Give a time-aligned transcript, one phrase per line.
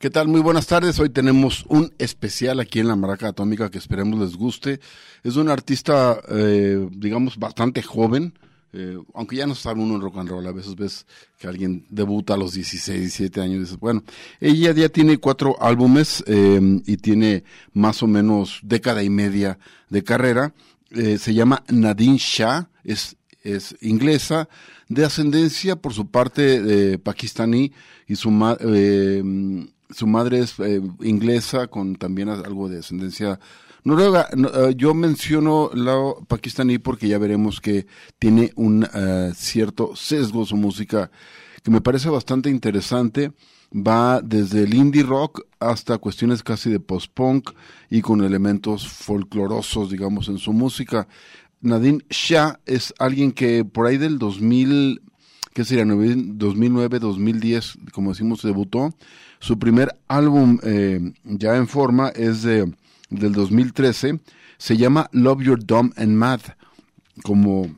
[0.00, 0.28] ¿Qué tal?
[0.28, 0.98] Muy buenas tardes.
[0.98, 4.80] Hoy tenemos un especial aquí en la Maraca Atómica que esperemos les guste.
[5.22, 8.32] Es un artista, eh, digamos, bastante joven,
[8.72, 10.46] eh, aunque ya no sabe uno en rock and roll.
[10.46, 11.06] A veces ves
[11.38, 14.02] que alguien debuta a los 16, 17 años bueno,
[14.40, 17.44] ella ya tiene cuatro álbumes eh, y tiene
[17.74, 19.58] más o menos década y media
[19.90, 20.54] de carrera.
[20.90, 24.48] se llama Nadine Shah, es, es inglesa,
[24.88, 27.72] de ascendencia por su parte pakistaní
[28.08, 29.22] y su madre
[29.92, 33.38] su madre es eh, inglesa con también algo de ascendencia
[33.84, 34.28] noruega.
[34.32, 35.96] Eh, yo menciono la
[36.26, 37.86] pakistaní porque ya veremos que
[38.18, 41.10] tiene un eh, cierto sesgo su música
[41.62, 43.32] que me parece bastante interesante.
[43.72, 47.50] Va desde el indie rock hasta cuestiones casi de post-punk
[47.88, 51.06] y con elementos folclorosos, digamos, en su música.
[51.60, 55.02] Nadine Shah es alguien que por ahí del 2000,
[55.52, 55.84] ¿qué sería?
[55.84, 58.92] 2009, 2010, como decimos, debutó
[59.40, 62.72] su primer álbum eh, ya en forma es de,
[63.08, 64.20] del 2013.
[64.58, 66.40] Se llama Love Your Dumb and Mad,
[67.22, 67.74] como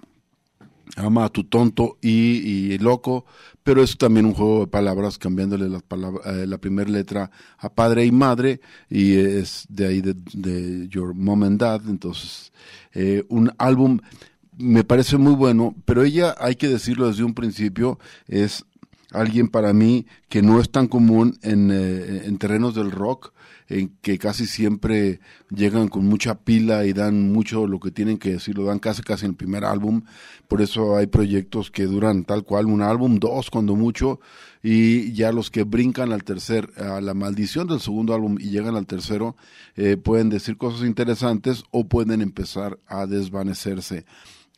[0.96, 3.24] ama a tu tonto y, loco,
[3.62, 5.80] pero es también un juego de palabras, cambiándole la,
[6.27, 11.44] eh, la primera letra a padre y madre, y es de ahí de, Your Mom
[11.44, 11.83] and Dad.
[11.88, 12.52] Entonces,
[12.92, 14.00] eh, un álbum
[14.58, 18.64] me parece muy bueno, pero ella, hay que decirlo desde un principio, es
[19.12, 23.32] alguien para mí que no es tan común en, eh, en terrenos del rock,
[23.68, 28.33] en que casi siempre llegan con mucha pila y dan mucho lo que tienen que
[28.33, 30.02] decir, lo dan casi casi en el primer álbum,
[30.48, 34.20] por eso hay proyectos que duran tal cual un álbum, dos cuando mucho,
[34.62, 38.77] y ya los que brincan al tercer, a la maldición del segundo álbum y llegan
[38.77, 39.36] al tercero,
[39.77, 44.05] eh, pueden decir cosas interesantes o pueden empezar a desvanecerse.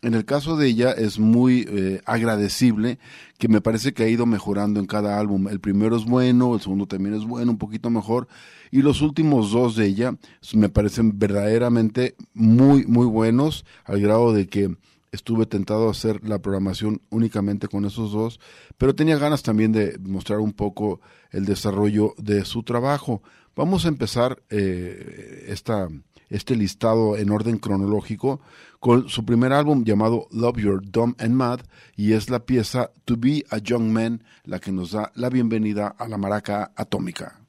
[0.04, 2.98] En el caso de ella es muy eh, agradecible
[3.38, 5.48] que me parece que ha ido mejorando en cada álbum.
[5.48, 8.28] El primero es bueno, el segundo también es bueno, un poquito mejor.
[8.70, 10.14] Y los últimos dos de ella
[10.52, 14.76] me parecen verdaderamente muy, muy buenos, al grado de que
[15.10, 18.40] estuve tentado a hacer la programación únicamente con esos dos,
[18.76, 21.00] pero tenía ganas también de mostrar un poco
[21.30, 23.22] el desarrollo de su trabajo.
[23.56, 25.88] Vamos a empezar eh, esta
[26.34, 28.40] este listado en orden cronológico
[28.80, 31.60] con su primer álbum llamado Love Your Dumb and Mad
[31.96, 35.94] y es la pieza To Be a Young Man la que nos da la bienvenida
[35.96, 37.43] a la maraca atómica.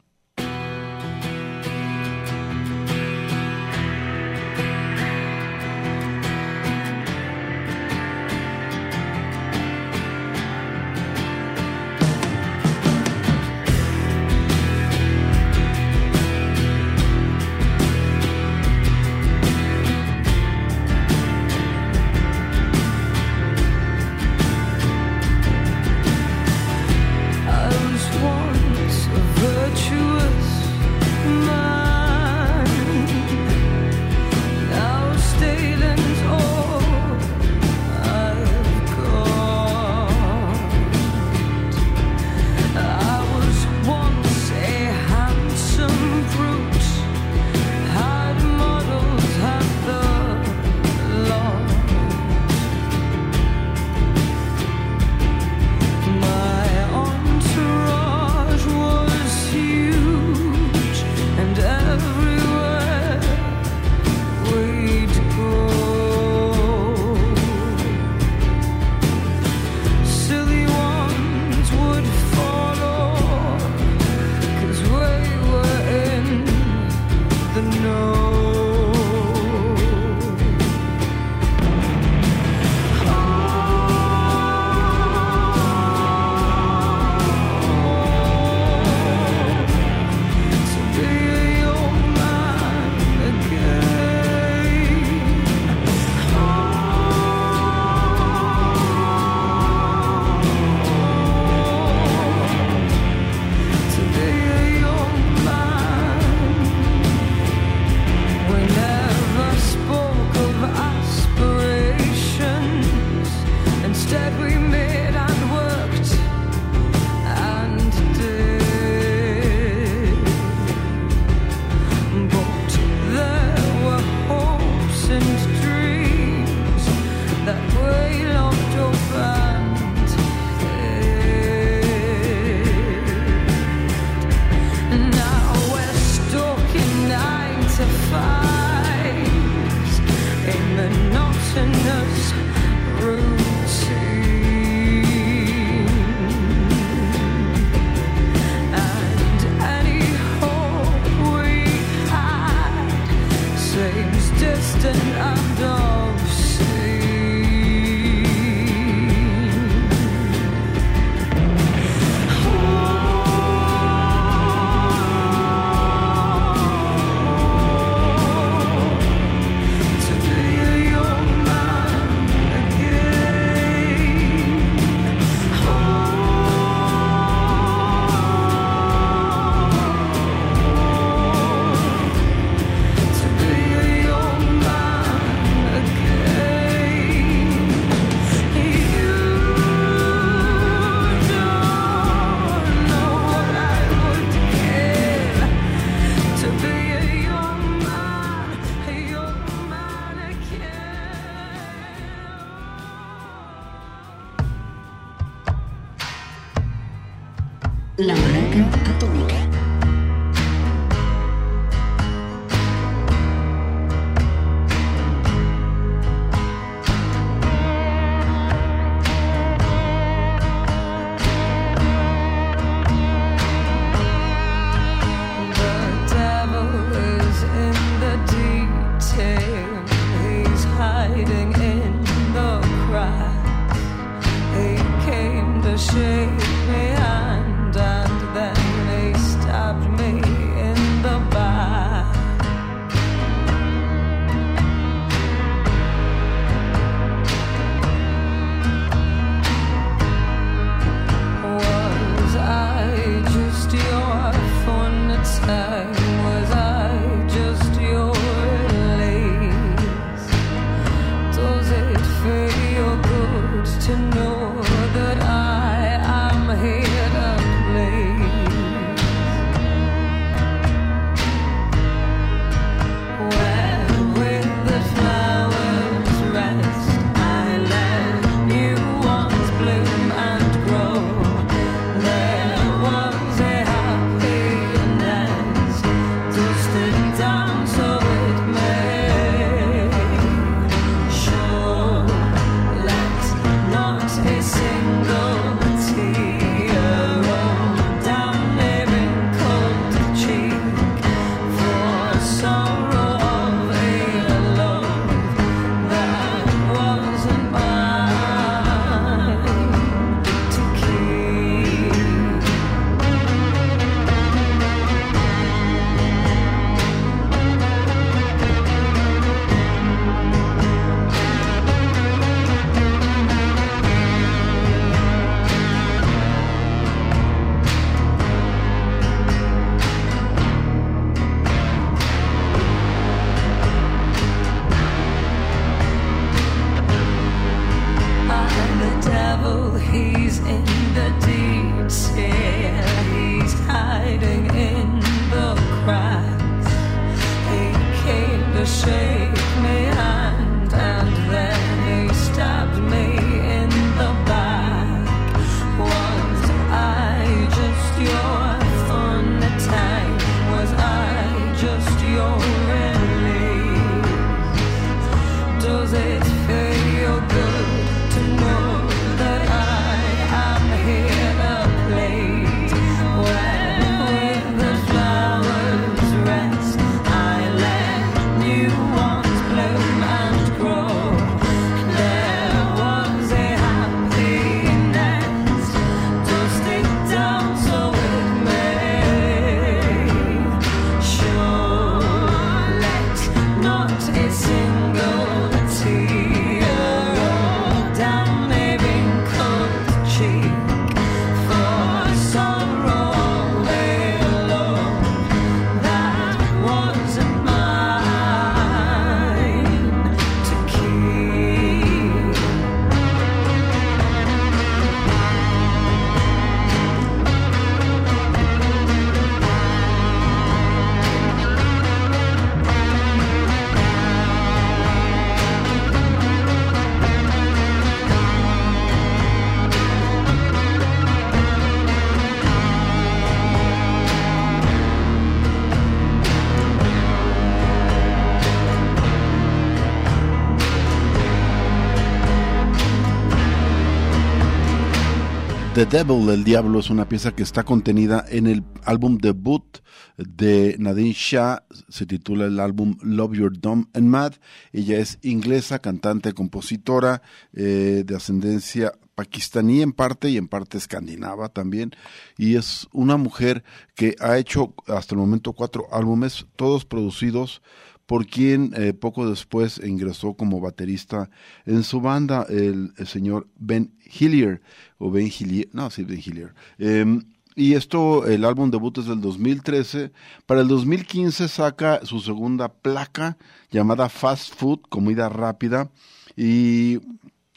[445.76, 449.80] The Devil, el Diablo, es una pieza que está contenida en el álbum debut
[450.18, 451.66] de Nadine Shah.
[451.90, 454.36] Se titula el álbum Love Your Dumb and Mad.
[454.72, 461.50] Ella es inglesa, cantante, compositora eh, de ascendencia pakistaní en parte y en parte escandinava
[461.50, 461.92] también.
[462.38, 463.66] Y es una mujer
[463.96, 467.62] que ha hecho hasta el momento cuatro álbumes, todos producidos
[468.06, 471.30] por quien eh, poco después ingresó como baterista
[471.66, 474.62] en su banda, el, señor Ben Hillier,
[474.98, 476.54] o Ben Hillier, no, sí, Ben Hillier.
[476.78, 477.24] Em,
[477.56, 480.12] y esto, el álbum debut es del 2013.
[480.46, 483.38] Para el 2015 saca su segunda placa
[483.72, 485.90] llamada Fast Food, comida rápida.
[486.36, 487.00] Y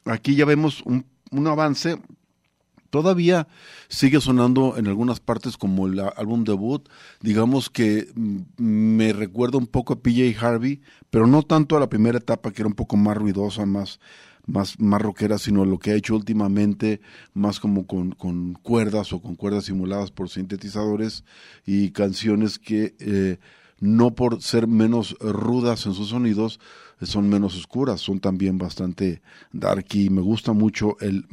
[0.04, 1.98] aquí ya vemos un, un avance
[2.90, 3.48] todavía
[3.88, 6.88] sigue sonando en algunas partes como el álbum debut.
[7.20, 10.80] Digamos que mm, me recuerda un poco a PJ Harvey,
[11.10, 14.00] pero no tanto a la primera etapa que era un poco más ruidosa, más,
[14.46, 17.00] más, más rockera, sino lo que ha hecho últimamente,
[17.34, 21.24] más como con, con cuerdas o con cuerdas simuladas por sintetizadores
[21.66, 23.38] y canciones que eh,
[23.80, 26.58] no por ser menos rudas en sus sonidos,
[27.06, 31.26] son menos oscuras, son también bastante dark y me gusta mucho el,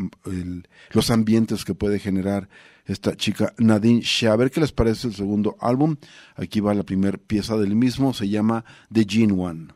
[0.92, 2.50] los ambientes que puede generar
[2.86, 4.34] esta chica Nadine Shah.
[4.34, 5.96] A ver qué les parece el segundo álbum.
[6.36, 9.68] Aquí va la primera pieza del mismo, se llama The Gene One.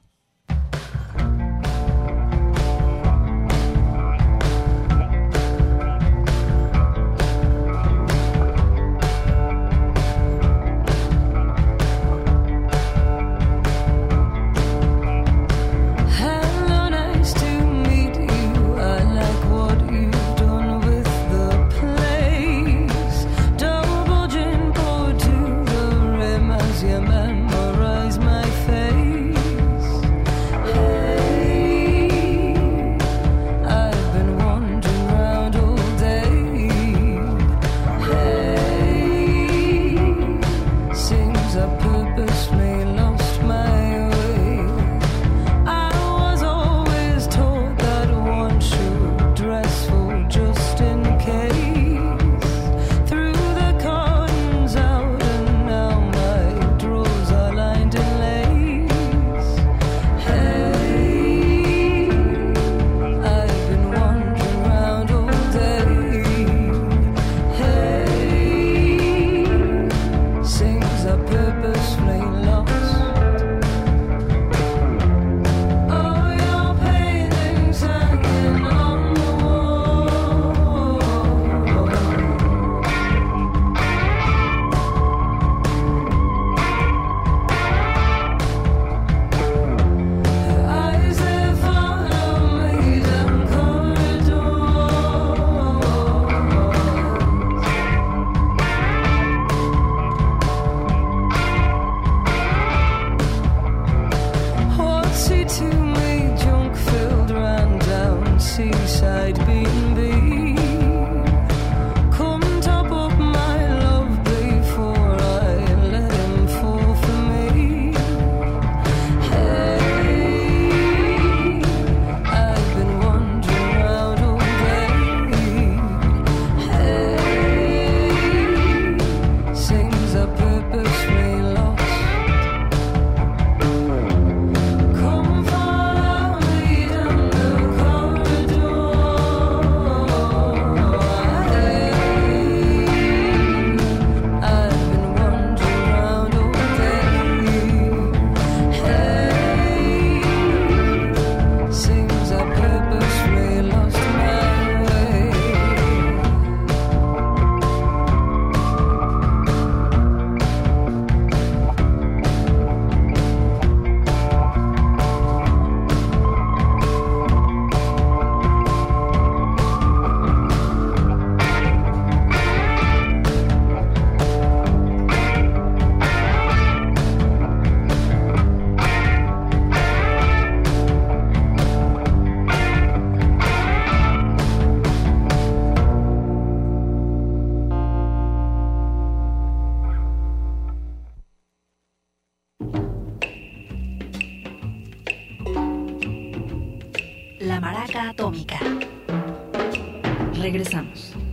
[200.50, 201.29] Atómica.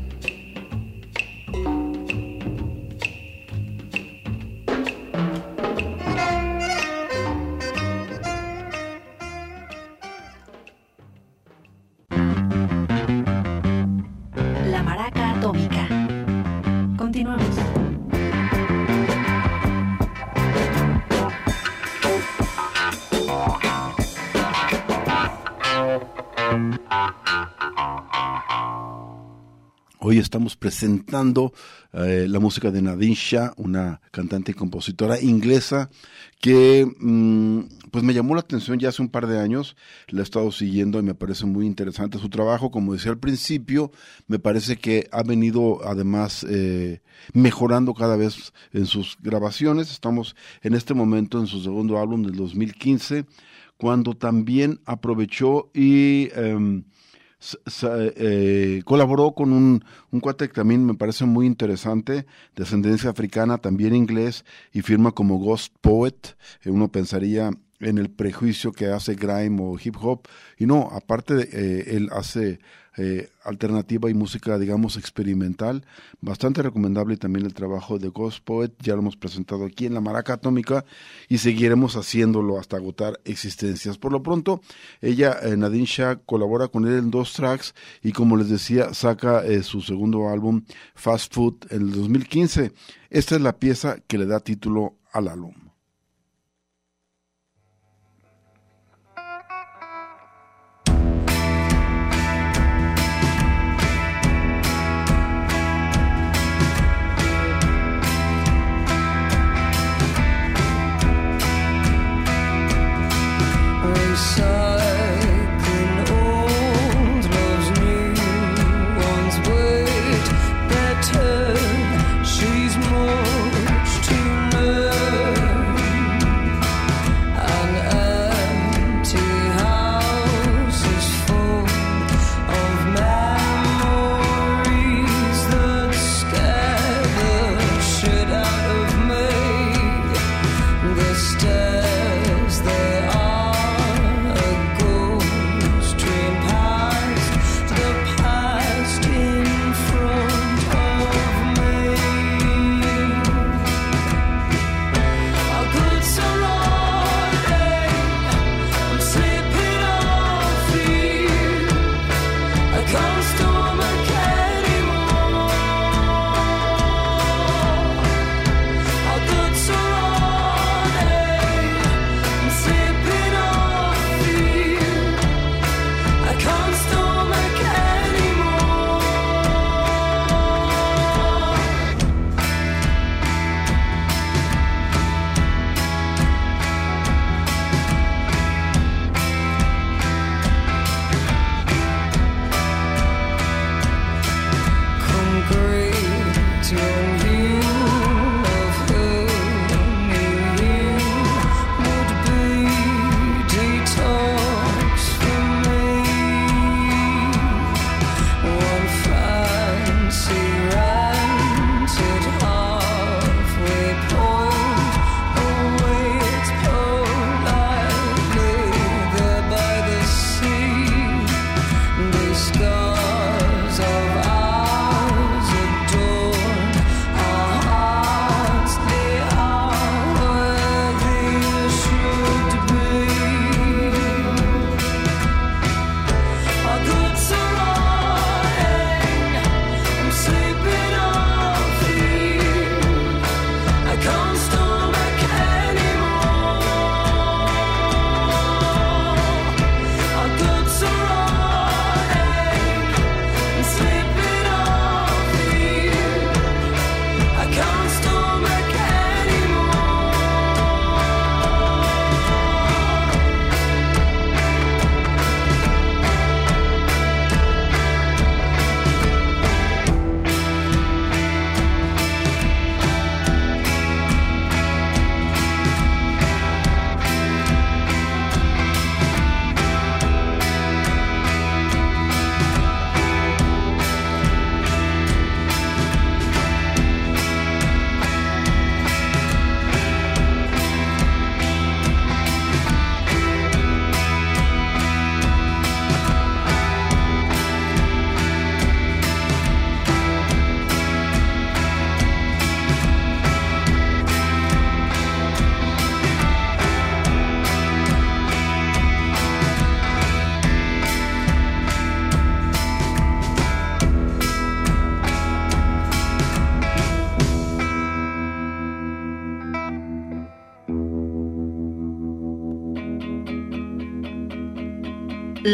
[30.08, 31.52] Hoy estamos presentando
[31.92, 35.90] eh, la música de Nadine Shah, una cantante y compositora inglesa
[36.40, 39.74] que mm, pues me llamó la atención ya hace un par de años,
[40.06, 43.90] la he estado siguiendo y me parece muy interesante su trabajo, como decía al principio,
[44.28, 47.00] me parece que ha venido además eh,
[47.32, 52.36] mejorando cada vez en sus grabaciones, estamos en este momento en su segundo álbum del
[52.36, 53.26] 2015,
[53.76, 56.28] cuando también aprovechó y...
[56.36, 56.84] Em,
[58.16, 63.58] eh, colaboró con un, un cuate que también me parece muy interesante, de ascendencia africana,
[63.58, 66.36] también inglés, y firma como Ghost Poet.
[66.64, 67.50] Eh, uno pensaría
[67.80, 70.26] en el prejuicio que hace grime o hip hop,
[70.58, 72.58] y no, aparte de, eh, él hace
[72.98, 75.84] eh, alternativa y música, digamos, experimental.
[76.22, 80.00] Bastante recomendable también el trabajo de Ghost Poet, ya lo hemos presentado aquí en la
[80.00, 80.82] Maraca Atómica
[81.28, 83.98] y seguiremos haciéndolo hasta agotar existencias.
[83.98, 84.62] Por lo pronto,
[85.02, 89.44] ella, eh, Nadine Shah, colabora con él en dos tracks y como les decía, saca
[89.44, 90.62] eh, su segundo álbum,
[90.94, 92.72] Fast Food, en el 2015.
[93.10, 95.65] Esta es la pieza que le da título al álbum.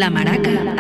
[0.03, 0.72] La Maraca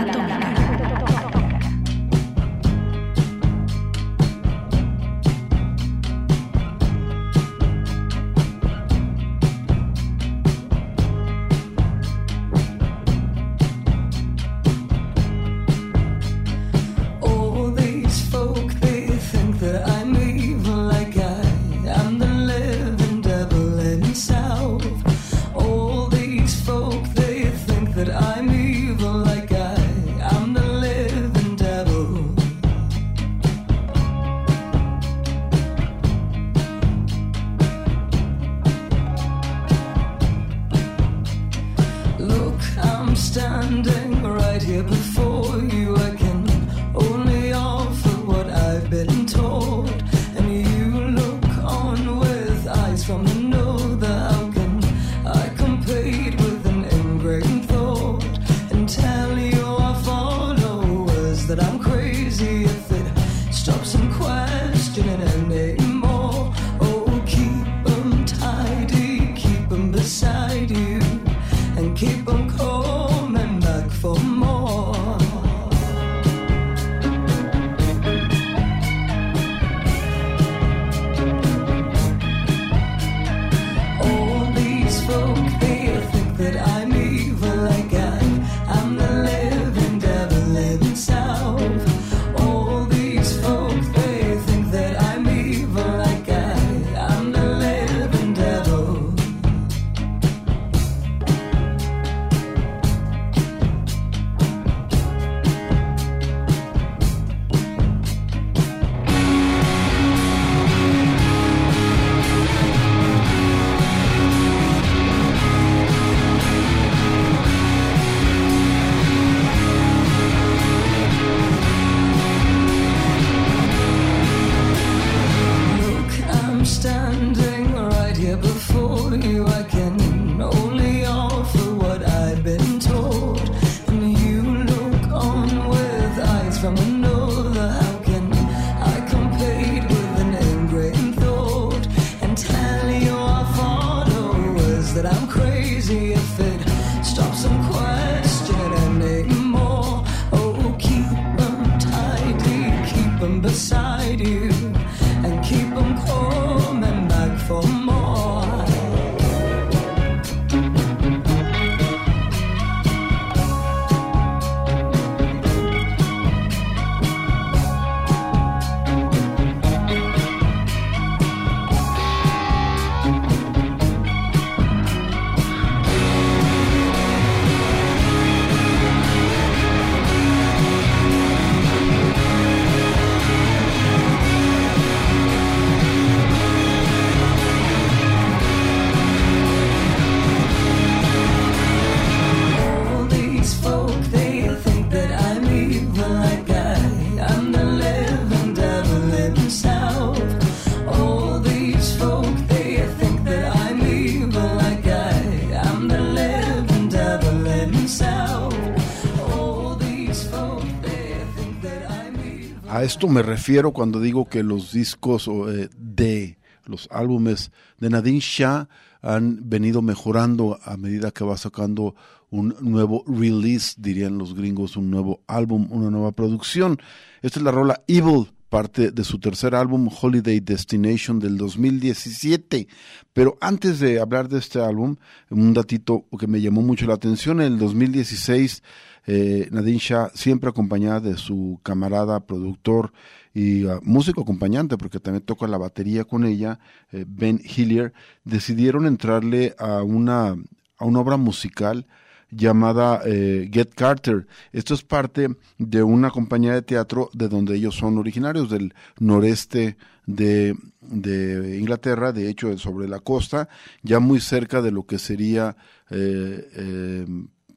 [213.02, 218.68] esto me refiero cuando digo que los discos eh, de los álbumes de Nadine Shah
[219.00, 221.96] han venido mejorando a medida que va sacando
[222.30, 226.78] un nuevo release, dirían los gringos, un nuevo álbum, una nueva producción.
[227.22, 232.68] Esta es la rola Evil, parte de su tercer álbum Holiday Destination del 2017.
[233.12, 234.94] Pero antes de hablar de este álbum,
[235.28, 238.62] un datito que me llamó mucho la atención, en el 2016
[239.06, 242.92] eh, Nadine Shah, siempre acompañada de su camarada, productor
[243.34, 246.58] y ah, músico acompañante, porque también toca la batería con ella,
[246.92, 247.92] eh, Ben Hillier,
[248.24, 250.36] decidieron entrarle a una,
[250.76, 251.86] a una obra musical
[252.30, 254.26] llamada eh, Get Carter.
[254.52, 259.76] Esto es parte de una compañía de teatro de donde ellos son originarios, del noreste
[260.06, 263.48] de, de Inglaterra, de hecho sobre la costa,
[263.82, 265.56] ya muy cerca de lo que sería
[265.90, 267.06] eh,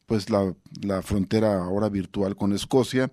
[0.06, 3.12] pues la, la frontera ahora virtual con Escocia,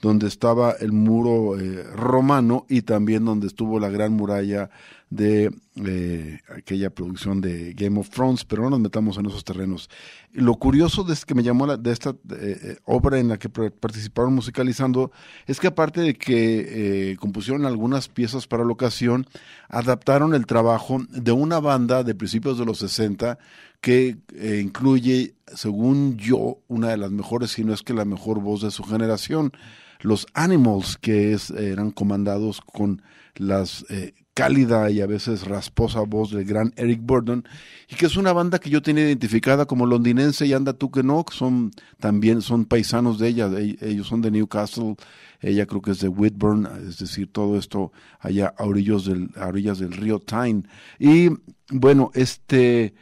[0.00, 4.70] donde estaba el muro eh, romano y también donde estuvo la gran muralla
[5.10, 5.50] de
[5.86, 9.88] eh, aquella producción de Game of Thrones, pero no nos metamos en esos terrenos.
[10.32, 14.34] Lo curioso de, que me llamó la, de esta eh, obra en la que participaron
[14.34, 15.10] musicalizando
[15.46, 19.26] es que aparte de que compusieron algunas piezas para la ocasión,
[19.68, 23.38] adaptaron el trabajo de una banda de principios de los 60
[23.80, 28.40] que eh, incluye, según yo, una de las mejores, si no es que la mejor
[28.40, 29.52] voz de su generación,
[30.00, 33.02] los Animals, que es, eran comandados con
[33.34, 37.44] las eh, cálida y a veces rasposa voz del gran Eric Burdon,
[37.88, 41.02] y que es una banda que yo tenía identificada como londinense y anda tú que
[41.02, 44.96] no, son también son paisanos de ella, ellos son de Newcastle,
[45.40, 50.20] ella creo que es de Whitburn, es decir, todo esto allá a orillas del río
[50.20, 50.64] Tyne.
[50.98, 51.30] Y
[51.70, 52.94] bueno, este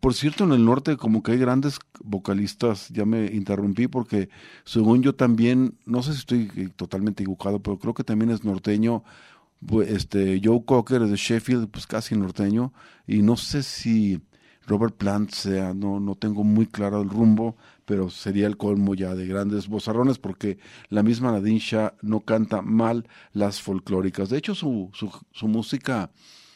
[0.00, 4.28] por cierto, en el norte como que hay grandes vocalistas, ya me interrumpí porque
[4.64, 8.44] según yo también, no sé si estoy eh, totalmente equivocado, pero creo que también es
[8.44, 9.04] norteño,
[9.86, 12.72] este Joe Cocker es de Sheffield, pues casi norteño,
[13.06, 14.20] y no sé si
[14.66, 19.14] Robert Plant sea, no, no tengo muy claro el rumbo, pero sería el colmo ya
[19.14, 21.60] de grandes bozarrones, porque la misma Nadine
[22.02, 24.30] no canta mal las folclóricas.
[24.30, 26.10] De hecho, su, su, su música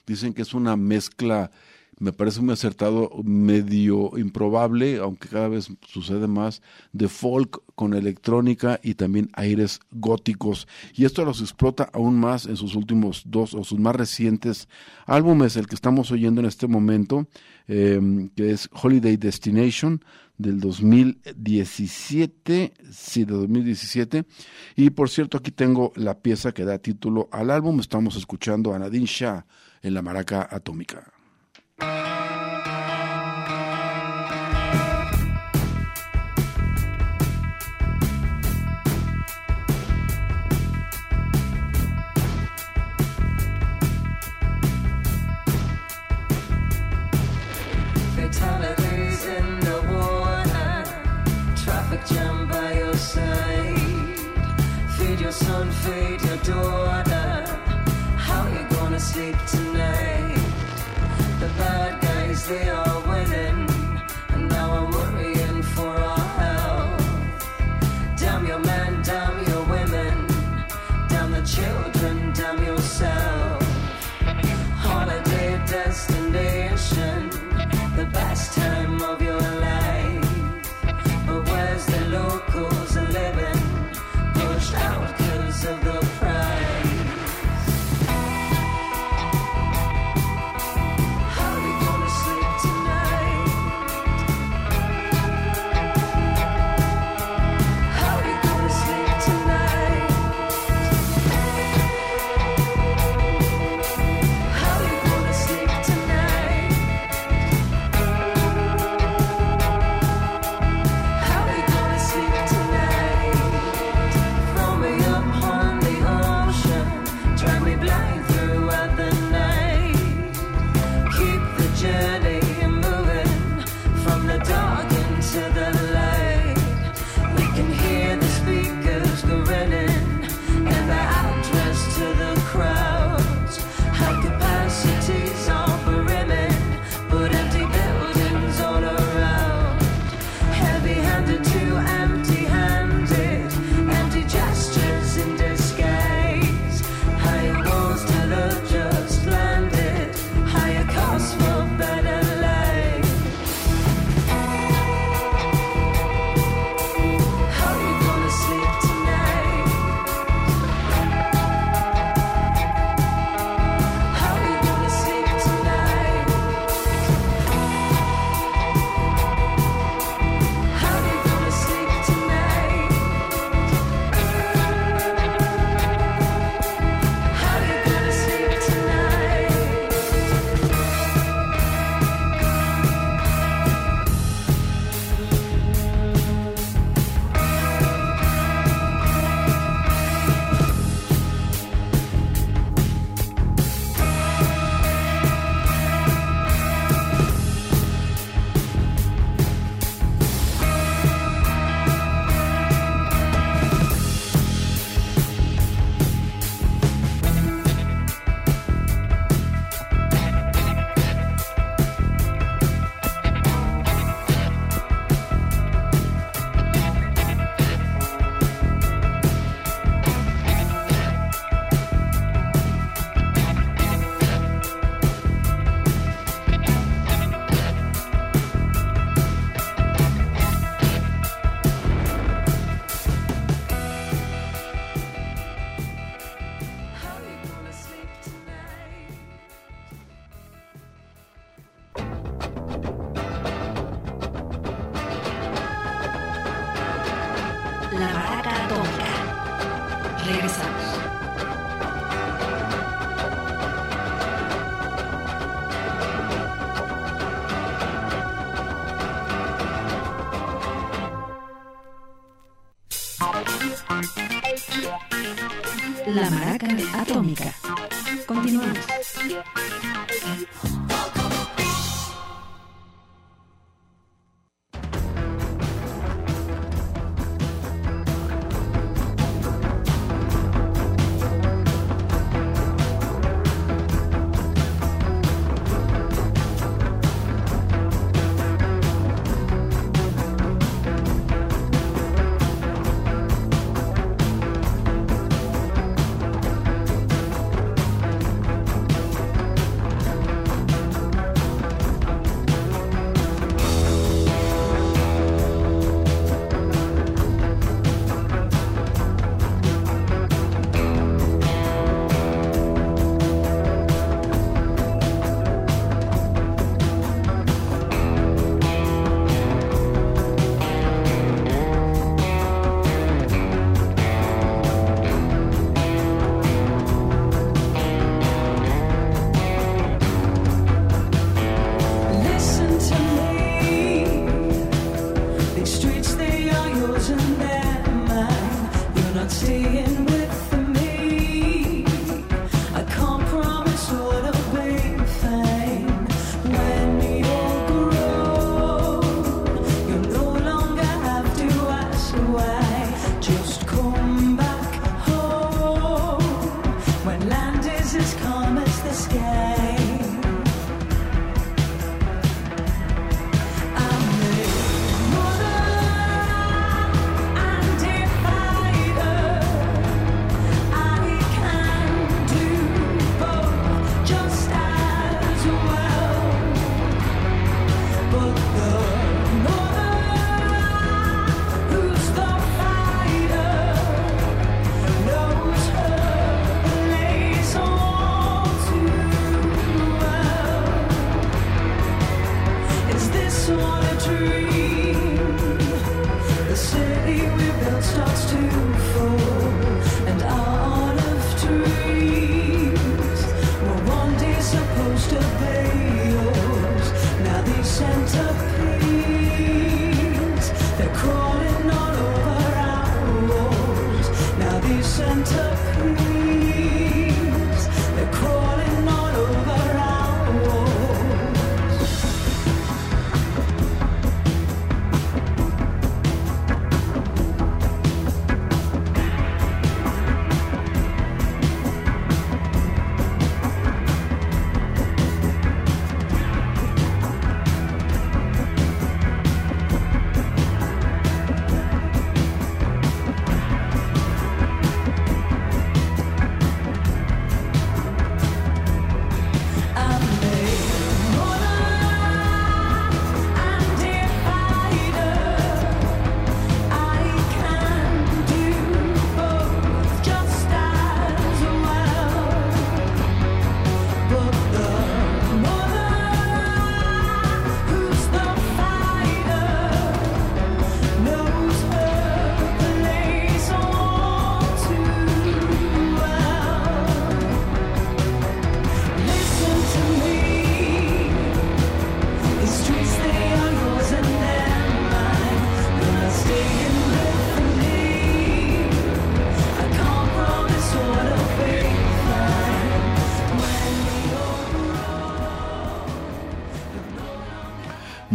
[0.07, 1.51] dicen que es una mezcla
[1.99, 8.79] me parece muy acertado, medio improbable, aunque cada vez sucede más, de folk con electrónica
[8.83, 10.69] y también aires góticos.
[10.95, 14.69] Y esto los explota aún más en sus últimos dos o sus más recientes
[15.07, 17.27] álbumes, el que estamos oyendo en este momento,
[17.67, 20.01] em, que es Holiday Destination
[20.39, 24.25] del 2017, sí, de 2017.
[24.77, 27.81] Y por cierto, aquí tengo la pieza que da título al álbum.
[27.81, 29.45] Estamos escuchando a Nadine Shah
[29.83, 31.18] en la maraca atómica.
[55.89, 56.18] afraid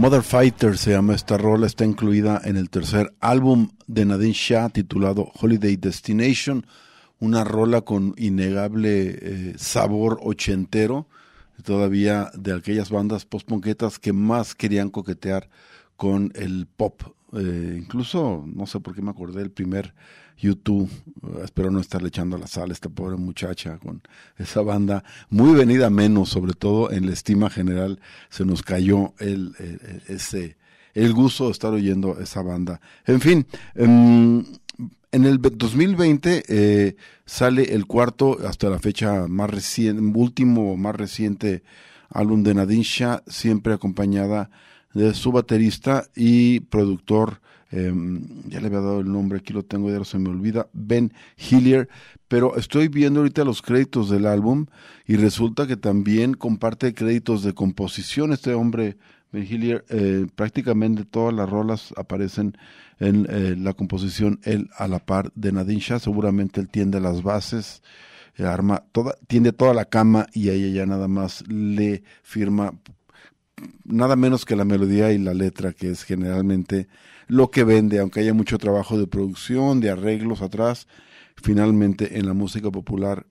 [0.03, 4.67] Mother Fighter se llama esta rola, está incluida en el tercer álbum de Nadine Shah
[4.67, 6.65] titulado Holiday Destination,
[7.21, 11.07] una rola con innegable eh, sabor ochentero,
[11.63, 15.49] todavía de aquellas bandas post-ponquetas que más querían coquetear
[15.95, 17.01] con el pop.
[17.31, 19.93] Eh, incluso, no sé por qué me acordé del primer
[20.37, 20.89] YouTube,
[21.23, 24.01] eh, espero no estarle echando la sal a esta pobre muchacha con
[24.37, 29.55] esa banda, muy venida menos, sobre todo en la estima general, se nos cayó el,
[30.07, 30.57] ese,
[30.93, 32.81] el gusto de estar oyendo esa banda.
[33.05, 34.43] En fin, em,
[35.13, 41.63] en el 2020 eh, sale el cuarto, hasta la fecha más reciente, último más reciente
[42.09, 44.49] álbum de Nadine Shah, siempre acompañada
[44.93, 47.41] de su baterista y productor,
[47.75, 47.91] eh,
[48.49, 51.89] ya le había dado el nombre, aquí lo tengo, ya se me olvida, Ben Hillier,
[52.27, 54.67] pero estoy viendo ahorita los créditos del álbum
[55.07, 58.97] y resulta que también comparte créditos de composición este hombre,
[59.31, 62.55] Ben Hillier, eh, prácticamente todas las rolas aparecen
[62.99, 67.23] en eh, la composición él a la par de Nadine Shah, seguramente él tiende las
[67.23, 67.81] bases,
[68.37, 72.71] eh, arma toda, tiende toda la cama y a ella ya nada más le firma
[73.83, 76.87] nada menos que la melodía y la letra, que es generalmente
[77.27, 80.87] lo que vende, aunque haya mucho trabajo de producción, de arreglos atrás,
[81.35, 83.25] finalmente en la música popular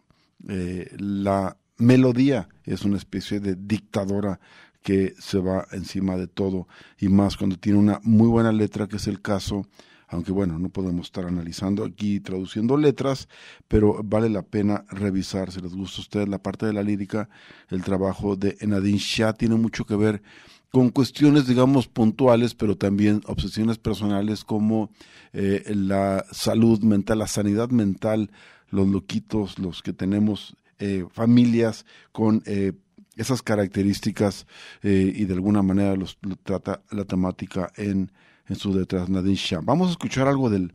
[0.49, 4.41] eh, la melodía es una especie de dictadora
[4.83, 6.67] que se va encima de todo
[6.99, 9.67] y más cuando tiene una muy buena letra, que es el caso
[10.13, 13.29] aunque bueno, no podemos estar analizando aquí, traduciendo letras,
[13.67, 17.29] pero vale la pena revisar, si les gusta a ustedes la parte de la lírica,
[17.71, 19.33] el trabajo de Nadine Shah.
[19.33, 20.23] Tiene mucho que ver
[20.71, 24.91] con cuestiones, digamos, puntuales, pero también obsesiones personales como
[25.33, 28.31] eh, la salud mental, la sanidad mental,
[28.71, 32.73] los loquitos, los que tenemos eh, familias con eh,
[33.17, 34.47] esas características
[34.83, 38.11] eh, y de alguna manera los, lo trata la temática en
[38.49, 39.61] en su detrás Nadine Shah.
[39.63, 40.73] Vamos a escuchar algo del,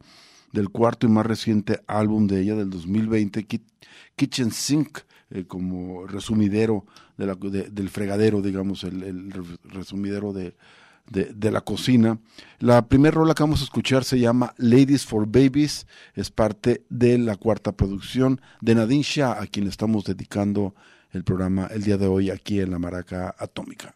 [0.53, 3.61] del cuarto y más reciente álbum de ella del 2020, Ki-
[4.15, 4.99] Kitchen Sink,
[5.29, 6.85] eh, como resumidero
[7.17, 10.55] de la- de- del fregadero, digamos, el, el re- resumidero de,
[11.09, 12.19] de, de la cocina.
[12.59, 17.17] La primera rola que vamos a escuchar se llama Ladies for Babies, es parte de
[17.17, 20.73] la cuarta producción de Nadine Shah, a quien estamos dedicando
[21.11, 23.95] el programa el día de hoy aquí en la Maraca Atómica.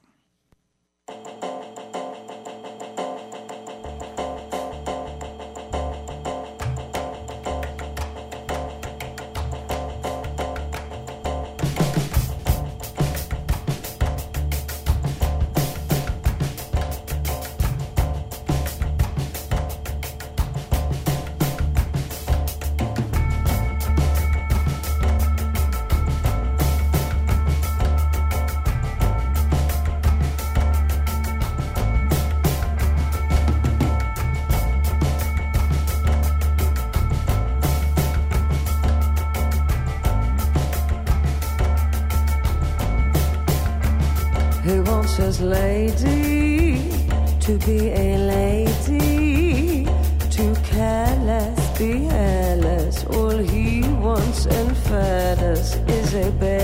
[52.10, 53.06] Careless.
[53.06, 56.61] All he wants and feathers is a baby,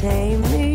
[0.00, 0.65] tame me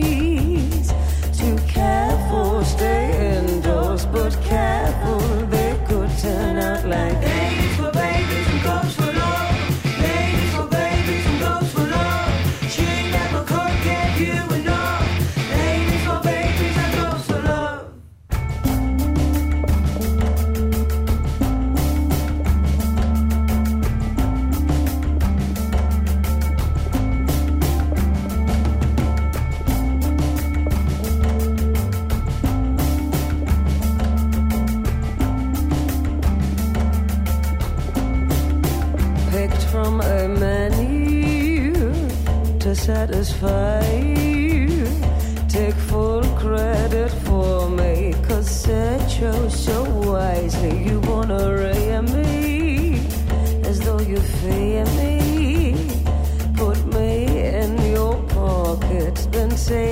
[58.92, 59.91] it's been saved.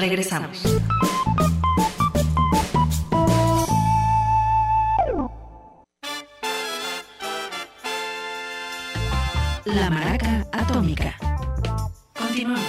[0.00, 0.62] Regresamos.
[9.66, 11.14] La Maraca Atómica.
[12.14, 12.62] Continuamos.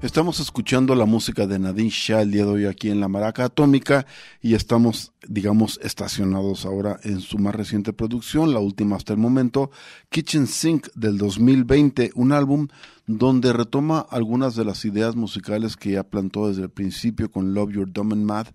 [0.00, 3.46] Estamos escuchando la música de Nadine Shah el día de hoy aquí en la Maraca
[3.46, 4.06] Atómica
[4.40, 9.70] y estamos, digamos, estacionados ahora en su más reciente producción, la última hasta el momento,
[10.08, 12.68] Kitchen Sink del 2020, un álbum
[13.06, 17.72] donde retoma algunas de las ideas musicales que ya plantó desde el principio con Love
[17.72, 18.46] Your Dumb and Mad,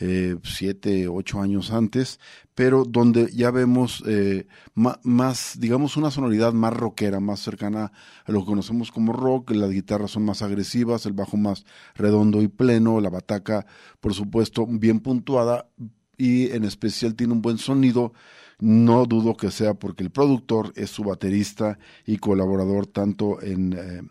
[0.00, 2.18] eh, siete, ocho años antes,
[2.56, 7.92] pero donde ya vemos eh, más, digamos, una sonoridad más rockera, más cercana
[8.24, 11.64] a lo que conocemos como rock, las guitarras son más agresivas, el bajo más
[11.94, 13.64] redondo y pleno, la bataca,
[14.00, 15.68] por supuesto, bien puntuada
[16.16, 18.12] y en especial tiene un buen sonido.
[18.58, 24.02] No dudo que sea porque el productor es su baterista y colaborador tanto en eh,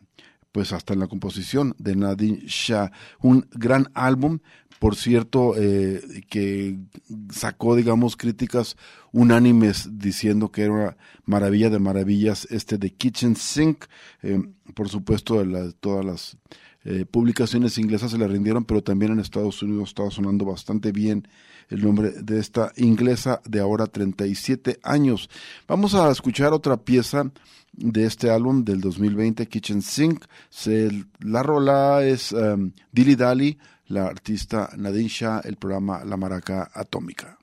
[0.56, 2.90] pues hasta en la composición de Nadine Shah.
[3.22, 4.40] Un gran álbum,
[4.80, 6.80] por cierto, eh, que
[7.30, 8.78] sacó, digamos, críticas
[9.12, 13.84] unánimes diciendo que era una maravilla de maravillas este de Kitchen Sink.
[14.24, 14.42] Eh,
[14.74, 15.44] por supuesto,
[15.82, 16.38] todas las
[16.86, 21.28] eh, publicaciones inglesas se le rindieron, pero también en Estados Unidos estaba sonando bastante bien
[21.70, 25.30] el nombre de esta inglesa de ahora 37 años.
[25.68, 27.32] Vamos a escuchar otra pieza
[27.74, 30.26] de este álbum del 2020, Kitchen Sink.
[30.50, 33.58] Se- la rola es um, Dilly Dally,
[33.88, 37.38] la artista Nadine Shah, el programa La Maraca Atómica.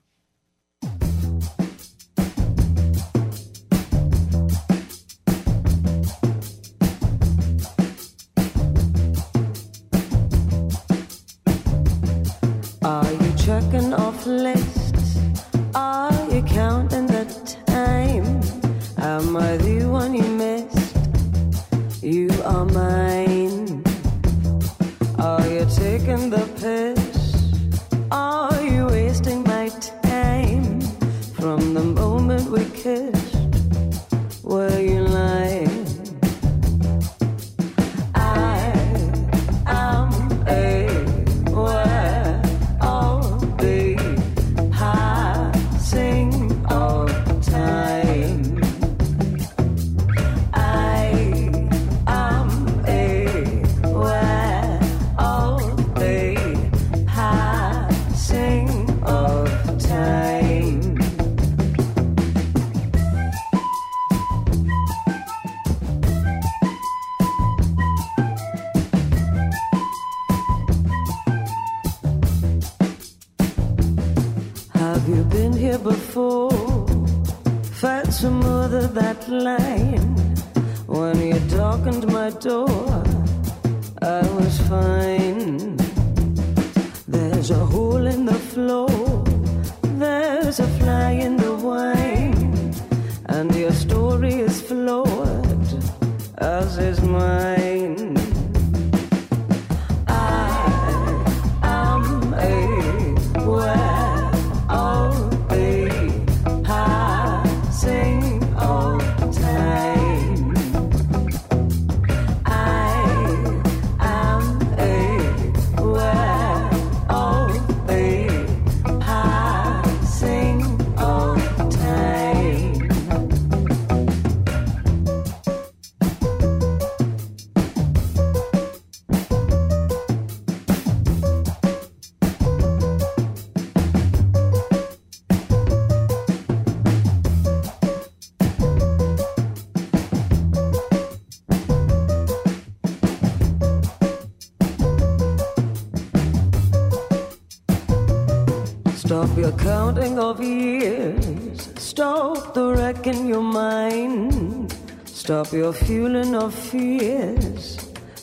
[149.42, 151.68] Your counting of years.
[151.76, 154.72] Stop the wreck in your mind.
[155.04, 157.76] Stop your fueling of fears.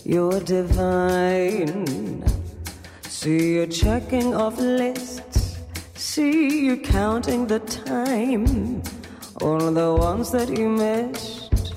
[0.06, 2.24] You're divine.
[3.04, 5.60] See you checking off lists.
[5.96, 8.82] See you counting the time.
[9.42, 11.76] All the ones that you missed,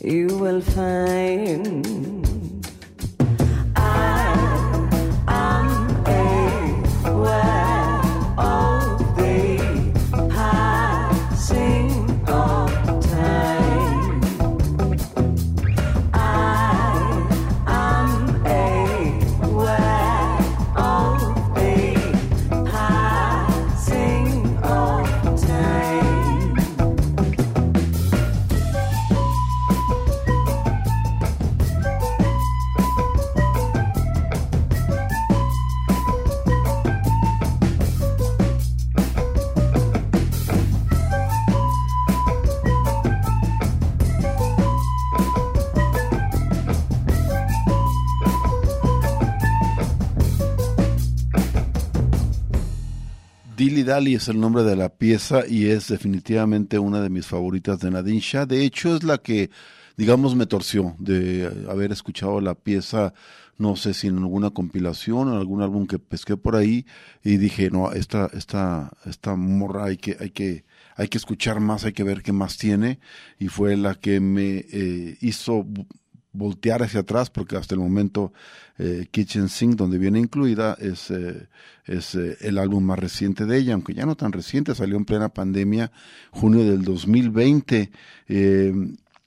[0.00, 2.17] you will find.
[53.88, 57.90] Dally es el nombre de la pieza y es definitivamente una de mis favoritas de
[57.90, 58.44] Nadine Shah.
[58.44, 59.48] De hecho, es la que,
[59.96, 63.14] digamos, me torció de haber escuchado la pieza,
[63.56, 66.84] no sé si en alguna compilación o en algún álbum que pesqué por ahí
[67.24, 71.86] y dije, no, esta, esta, esta morra hay que, hay que, hay que escuchar más,
[71.86, 73.00] hay que ver qué más tiene
[73.38, 75.66] y fue la que me eh, hizo
[76.32, 78.32] voltear hacia atrás porque hasta el momento
[78.78, 81.48] eh, Kitchen Sink donde viene incluida es, eh,
[81.84, 85.04] es eh, el álbum más reciente de ella aunque ya no tan reciente salió en
[85.04, 85.90] plena pandemia
[86.30, 87.90] junio del 2020
[88.28, 88.72] eh,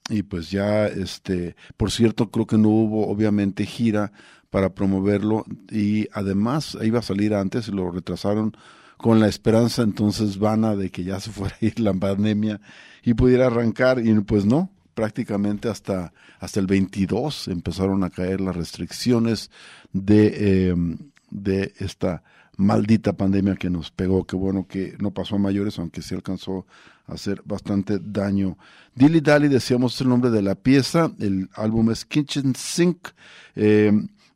[0.10, 4.12] y pues ya este por cierto creo que no hubo obviamente gira
[4.50, 8.56] para promoverlo y además iba a salir antes lo retrasaron
[8.98, 12.62] con la esperanza entonces vana de que ya se fuera a ir la pandemia
[13.04, 18.56] y pudiera arrancar y pues no prácticamente hasta, hasta el 22 empezaron a caer las
[18.56, 19.52] restricciones
[19.94, 20.76] de, eh,
[21.30, 22.24] de esta
[22.58, 24.26] maldita pandemia que nos pegó.
[24.26, 26.66] Qué bueno que no pasó a mayores, aunque sí alcanzó
[27.08, 28.58] a hacer bastante daño.
[28.96, 33.10] Dilly Dally, decíamos el nombre de la pieza, el álbum es Kitchen Sink,
[33.56, 33.92] eh,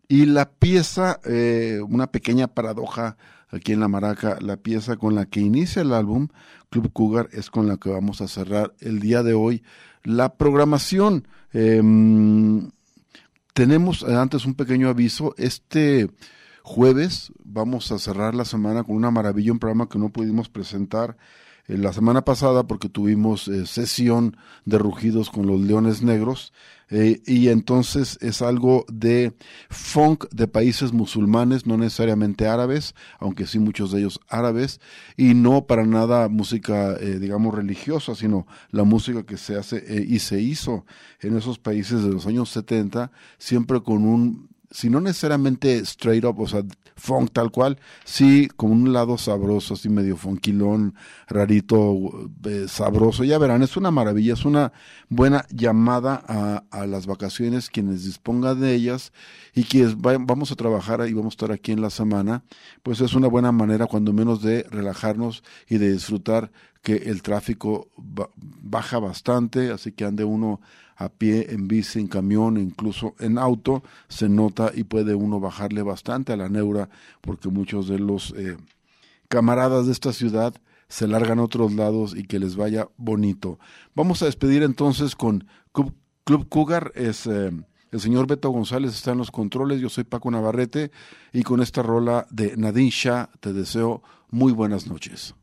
[0.08, 3.18] y la pieza, eh, una pequeña paradoja
[3.50, 6.28] aquí en la maraca, la pieza con la que inicia el álbum,
[6.70, 9.64] Club Cougar, es con la que vamos a cerrar el día de hoy
[10.06, 11.28] la programación.
[11.54, 11.82] Eh,
[13.54, 15.34] tenemos antes un pequeño aviso.
[15.38, 16.10] Este
[16.64, 21.18] jueves vamos a cerrar la semana con una maravilla, un programa que no pudimos presentar
[21.68, 26.54] eh, la semana pasada porque tuvimos eh, sesión de rugidos con los leones negros
[26.90, 29.34] eh, y entonces es algo de
[29.70, 34.80] funk de países musulmanes, no necesariamente árabes, aunque sí muchos de ellos árabes,
[35.18, 40.06] y no para nada música, eh, digamos, religiosa, sino la música que se hace eh,
[40.08, 40.86] y se hizo
[41.22, 46.40] en esos países de los años 70, siempre con un si no necesariamente straight up,
[46.40, 46.64] o sea,
[46.96, 50.96] funk tal cual, sí con un lado sabroso, así medio funkilón,
[51.28, 53.24] rarito, eh, sabroso.
[53.24, 54.72] Ya verán, es una maravilla, es una
[55.10, 56.24] buena llamada
[56.72, 59.12] a, las vacaciones, quienes dispongan de ellas
[59.54, 62.44] y quienes va- vamos a trabajar y vamos a estar aquí en la semana,
[62.84, 66.52] pues es una buena manera, cuando menos, de relajarnos y de disfrutar
[66.82, 70.62] que el tráfico ba- baja bastante, así que ande uno
[70.96, 75.82] a pie, en bici, en camión, incluso en auto, se nota y puede uno bajarle
[75.82, 76.90] bastante a la neura,
[77.22, 78.58] porque muchos de los eh,
[79.28, 80.54] camaradas de esta ciudad
[80.88, 83.60] se largan a otros lados y que les vaya bonito.
[83.96, 85.94] Vamos a despedir entonces con Club,
[86.24, 87.52] Club Cougar, es eh,
[87.92, 90.92] el señor Beto González está en los controles, yo soy Paco Navarrete
[91.34, 95.34] y con esta rola de Nadine Shah te deseo muy buenas noches.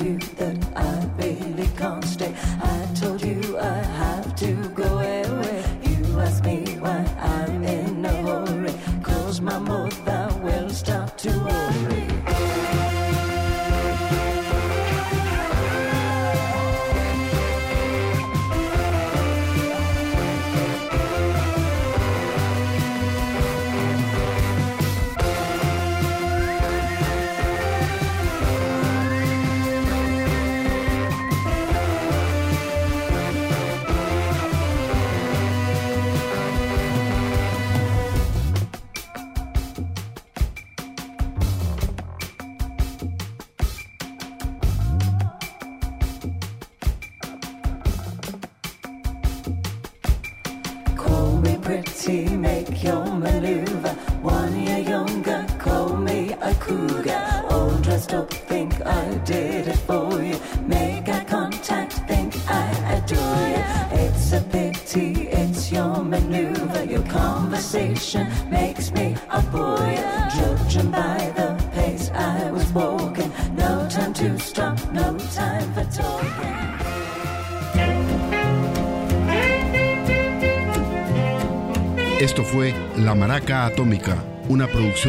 [0.00, 0.43] You.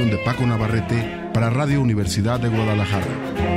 [0.04, 3.55] De Paco Navarrete para Radio Universidad de Guadalajara.